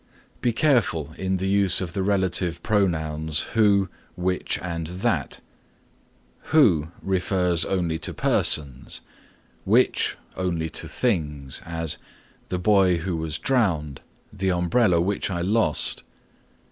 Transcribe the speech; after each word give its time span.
(5) 0.37 0.41
Be 0.41 0.51
careful 0.51 1.13
in 1.15 1.37
the 1.37 1.47
use 1.47 1.79
of 1.79 1.93
the 1.93 2.01
relative 2.01 2.63
pronouns 2.63 3.41
who, 3.53 3.87
which 4.15 4.57
and 4.63 4.87
that. 4.87 5.41
Who 6.45 6.87
refers 7.03 7.65
only 7.65 7.99
to 7.99 8.11
persons; 8.11 9.01
which 9.63 10.17
only 10.35 10.71
to 10.71 10.87
things; 10.87 11.61
as, 11.67 11.99
"The 12.47 12.57
boy 12.57 12.97
who 12.97 13.15
was 13.15 13.37
drowned," 13.37 14.01
"The 14.33 14.49
umbrella 14.49 14.99
which 14.99 15.29
I 15.29 15.41
lost." 15.41 16.01